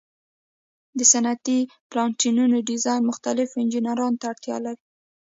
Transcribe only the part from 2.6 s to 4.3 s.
ډیزاین مختلفو انجینرانو ته